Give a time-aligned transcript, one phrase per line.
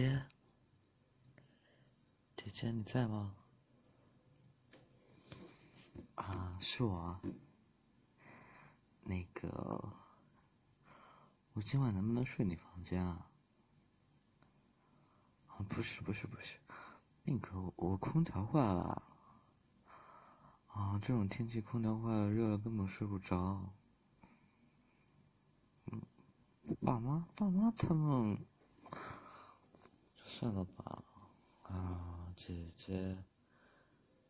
[0.00, 0.24] 姐，
[2.34, 3.36] 姐姐你在吗？
[6.14, 7.20] 啊，是我。
[9.02, 9.92] 那个，
[11.52, 13.30] 我今晚能不能睡你房间啊？
[15.48, 16.56] 啊，不是不是不是，
[17.22, 19.02] 那个我空调坏了。
[20.68, 23.74] 啊，这种天气空调坏了，热了根本睡不着。
[25.92, 26.00] 嗯，
[26.80, 28.46] 爸妈爸妈他们，
[30.40, 31.04] 算了吧。
[31.64, 33.14] 啊，姐姐，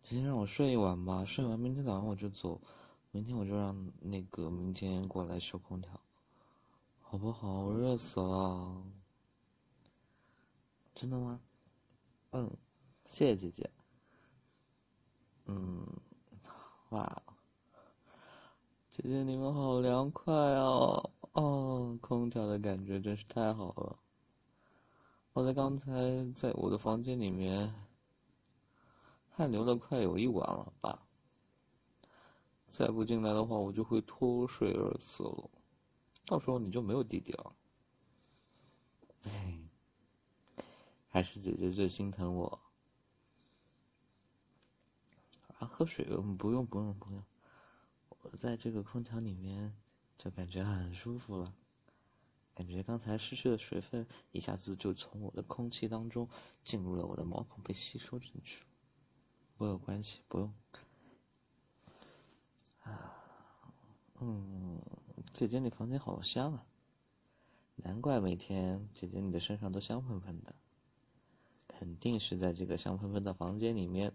[0.00, 2.60] 今天让我睡一晚吧，睡完明天早上我就走。
[3.10, 6.00] 明天我就让那个明天过来修空调，
[7.02, 7.64] 好不好？
[7.64, 8.84] 我热死了。
[10.94, 11.40] 真的吗？
[12.30, 12.56] 嗯，
[13.04, 13.68] 谢谢姐姐。
[15.46, 15.84] 嗯，
[16.90, 17.20] 哇，
[18.90, 21.10] 姐姐你们好凉快哦！
[21.32, 23.98] 哦，空调的感觉真是太好了。
[25.36, 25.92] 我在刚才
[26.32, 27.74] 在我的房间里面
[29.28, 31.06] 汗流了快有一晚了吧。
[32.68, 35.50] 再不进来的话，我就会脱水而死了。
[36.24, 37.52] 到时候你就没有弟弟了。
[39.24, 39.60] 哎，
[41.10, 42.58] 还是姐姐最心疼我。
[45.58, 46.06] 啊，喝水
[46.38, 47.22] 不用不用不用，
[48.08, 49.76] 我在这个空调里面
[50.16, 51.52] 就感觉很舒服了。
[52.56, 56.26] 感觉刚才失去的水分一下子就从我的空气当中
[56.64, 58.66] 进入了我的毛孔，被吸收进去了。
[59.58, 60.54] 没有关系，不用。
[62.80, 63.12] 啊
[64.20, 64.80] 嗯，
[65.34, 66.66] 姐姐，你房间好香啊！
[67.74, 70.54] 难怪每天姐姐你的身上都香喷喷的，
[71.68, 74.14] 肯定是在这个香喷喷的房间里面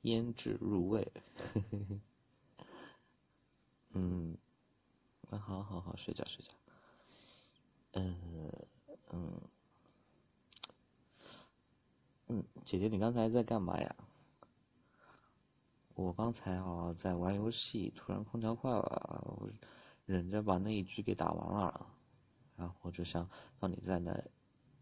[0.00, 1.12] 腌制入味。
[3.92, 4.38] 嗯，
[5.28, 6.52] 那好好好，睡觉睡觉。
[7.92, 8.52] 嗯
[9.10, 9.40] 嗯
[12.28, 13.96] 嗯，姐姐，你刚才在干嘛呀？
[15.94, 19.50] 我刚才啊在玩游戏，突然空调坏了，我
[20.04, 21.86] 忍着把那一局给打完了，
[22.54, 23.28] 然后就想
[23.58, 24.14] 到你在那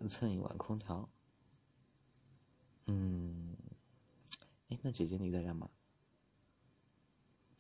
[0.09, 1.09] 蹭一碗空调。
[2.87, 3.57] 嗯，
[4.69, 5.71] 哎，那姐姐你在干嘛？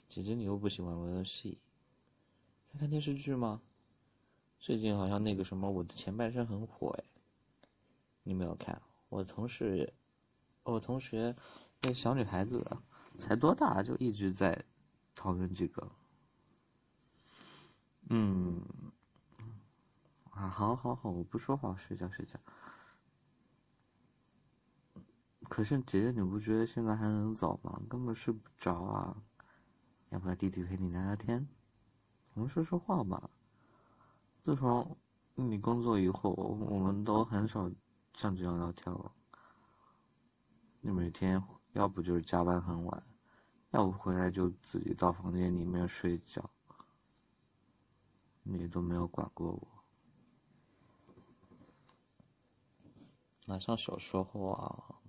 [0.08, 1.58] 姐姐你又不喜欢玩游戏，
[2.74, 3.62] 在看电视剧吗？
[4.58, 7.04] 最近好像那个什么《我的前半生》很火哎，
[8.24, 8.82] 你没有看？
[9.10, 9.94] 我同事，
[10.64, 11.36] 我同学，
[11.82, 12.66] 那小女孩子。
[13.16, 14.64] 才多大就一直在
[15.14, 15.92] 讨论这个，
[18.10, 18.60] 嗯，
[20.30, 22.40] 啊，好，好，好，我不说话，睡觉，睡觉。
[25.48, 27.80] 可是姐姐，你不觉得现在还很早吗？
[27.88, 29.22] 根本睡不着啊！
[30.08, 31.46] 要不要弟弟陪你聊聊天？
[32.34, 33.30] 我们说说话吧。
[34.38, 34.96] 自从
[35.34, 37.70] 你工作以后，我们都很少
[38.12, 39.12] 像这样聊天了。
[40.80, 41.42] 你每天。
[41.74, 43.02] 要不就是加班很晚，
[43.72, 46.48] 要不回来就自己到房间里面睡觉，
[48.44, 49.68] 你都没有管过我。
[53.46, 55.00] 哪像小时候啊，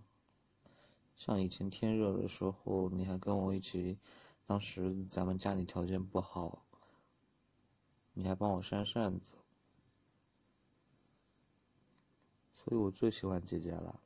[1.15, 3.99] 像以前天热的时候，你还跟我一起，
[4.47, 6.64] 当时咱们家里条件不好，
[8.17, 9.33] 你还帮我扇扇子，
[12.55, 13.99] 所以我最喜欢姐姐了。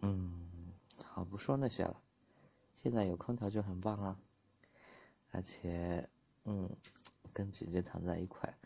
[0.00, 0.72] 嗯，
[1.04, 2.02] 好，不说那些了。
[2.72, 4.18] 现在有空调就很棒啊，
[5.32, 6.08] 而且，
[6.44, 6.70] 嗯，
[7.34, 8.56] 跟姐姐躺在一块，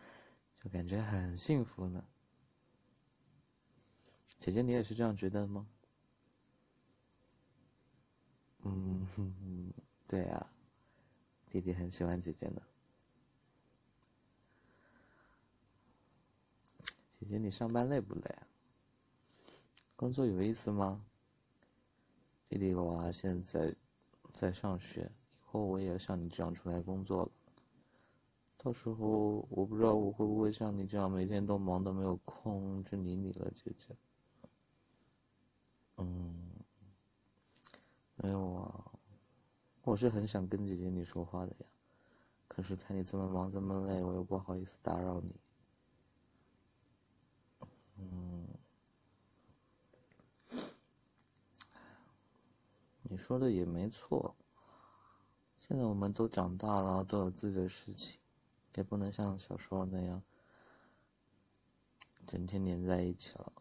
[0.63, 2.05] 就感觉很幸福呢。
[4.39, 5.67] 姐姐，你也是这样觉得吗？
[8.65, 9.09] 嗯，
[10.07, 10.52] 对啊，
[11.53, 12.63] 弟弟很喜欢姐姐呢。
[17.11, 18.49] 姐姐，你上班累不累啊？
[19.95, 21.05] 工作有意思吗？
[22.49, 23.77] 弟弟娃现在
[24.33, 27.31] 在上学，以后我也要像你这样出来工作了。
[28.57, 33.95] 到时候我不知道我会不会像你这样每天都忙的没有空去理你了，姐姐。
[35.99, 36.35] 嗯，
[38.17, 38.82] 没有啊，
[39.85, 41.67] 我是很想跟姐姐你说话的呀，
[42.49, 45.35] 可是看你这么忙这么累，我又不好意思打扰你。
[47.99, 48.47] 嗯。
[53.03, 54.37] 你说的也没错，
[55.61, 58.21] 现在我们都长大了，都有自己的事情，
[58.77, 60.23] 也不能像小时候那样
[62.27, 63.53] 整天黏在一起了。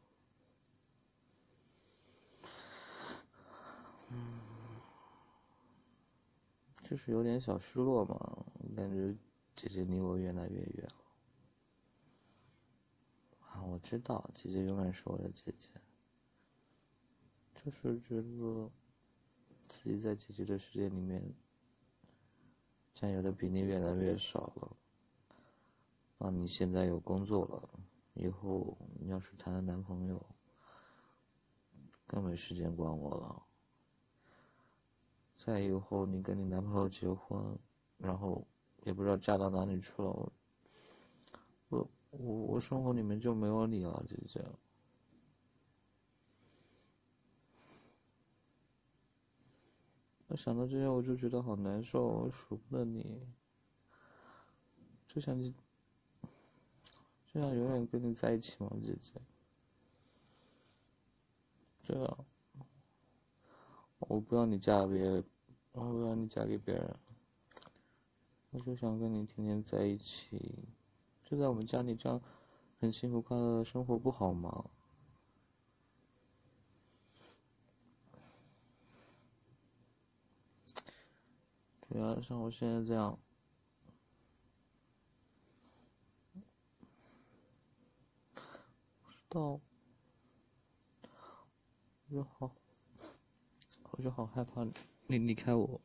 [4.10, 4.40] 嗯，
[6.92, 8.46] 就是有点小失落嘛，
[8.76, 9.16] 感觉
[9.56, 11.06] 姐姐离我越来越远了。
[13.48, 15.70] 啊，我知道，姐姐永远是我的姐姐。
[17.56, 18.70] 就是觉得
[19.70, 21.34] 自己在姐姐的世界里面
[22.94, 24.76] 占有的比例越来越少了。
[26.18, 27.70] 那你现在有工作了，
[28.16, 30.22] 以后你要是谈了男朋友，
[32.06, 33.46] 更没时间管我了。
[35.44, 37.58] 再以后你跟你男朋友结婚，
[37.98, 38.48] 然后
[38.84, 40.32] 也不知道嫁到哪里去了，我
[41.70, 44.40] 我我我生活里面就没有你了，姐姐。
[50.28, 53.28] 我想到这些，我就觉得好难受，我舍不得你，
[55.08, 55.56] 就想你，
[57.26, 59.20] 就想永远跟你在一起嘛，姐姐。
[61.82, 62.26] 这样，
[64.08, 65.24] 我不要你嫁别人，
[65.74, 67.00] 我不要你嫁给别人，
[68.50, 70.60] 我就想跟你天天在一起，
[71.24, 72.22] 就在我们家里这样，
[72.80, 74.70] 很幸福快乐的生活，不好吗？
[81.88, 83.18] 对啊，像我现在这样，
[89.04, 89.60] 不知道，
[91.02, 92.54] 我就好，
[93.92, 94.66] 我就好害怕
[95.08, 95.82] 你离开我，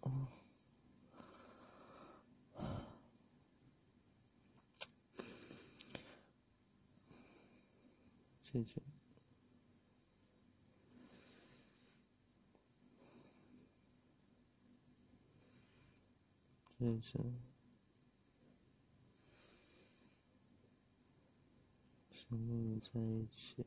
[8.42, 8.80] 谢谢。
[16.78, 17.12] 认真，
[22.12, 23.64] 想跟你在一起，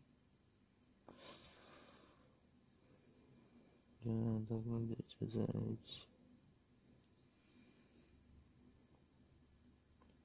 [4.04, 6.08] 永远都跟姐姐在一起，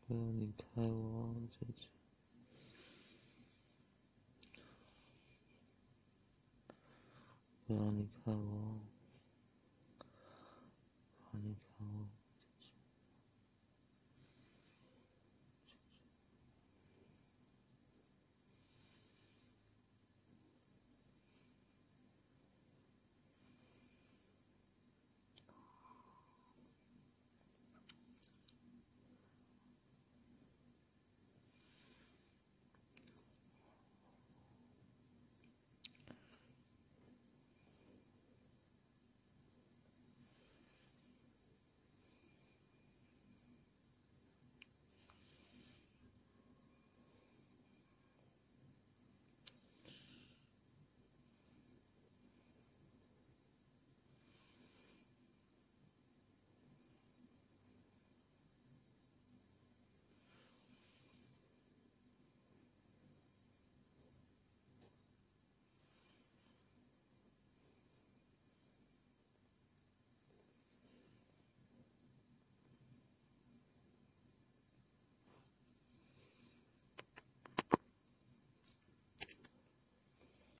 [0.06, 1.88] 不要离开我，姐姐，
[7.66, 8.78] 不要离开我，
[11.32, 12.13] 不要离开我。